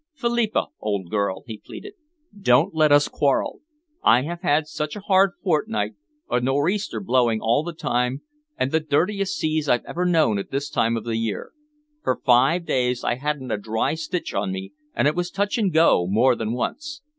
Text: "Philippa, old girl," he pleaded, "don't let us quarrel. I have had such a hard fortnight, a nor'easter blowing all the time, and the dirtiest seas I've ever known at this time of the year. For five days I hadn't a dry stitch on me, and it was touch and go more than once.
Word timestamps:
"Philippa, 0.15 0.65
old 0.79 1.11
girl," 1.11 1.43
he 1.45 1.59
pleaded, 1.63 1.93
"don't 2.35 2.73
let 2.73 2.91
us 2.91 3.07
quarrel. 3.07 3.61
I 4.01 4.23
have 4.23 4.41
had 4.41 4.65
such 4.65 4.95
a 4.95 4.99
hard 5.01 5.33
fortnight, 5.43 5.93
a 6.27 6.39
nor'easter 6.41 6.99
blowing 6.99 7.39
all 7.39 7.61
the 7.61 7.71
time, 7.73 8.23
and 8.57 8.71
the 8.71 8.79
dirtiest 8.79 9.37
seas 9.37 9.69
I've 9.69 9.85
ever 9.85 10.03
known 10.05 10.39
at 10.39 10.49
this 10.49 10.71
time 10.71 10.97
of 10.97 11.03
the 11.03 11.17
year. 11.17 11.51
For 12.03 12.19
five 12.25 12.65
days 12.65 13.03
I 13.03 13.13
hadn't 13.13 13.51
a 13.51 13.57
dry 13.59 13.93
stitch 13.93 14.33
on 14.33 14.51
me, 14.51 14.73
and 14.95 15.07
it 15.07 15.13
was 15.13 15.29
touch 15.29 15.59
and 15.59 15.71
go 15.71 16.07
more 16.09 16.35
than 16.35 16.53
once. 16.53 17.03